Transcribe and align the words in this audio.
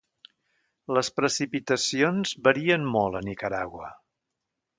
Les 0.97 1.09
precipitacions 1.19 2.33
varien 2.49 2.89
molt 2.97 3.21
a 3.21 3.23
Nicaragua. 3.29 3.93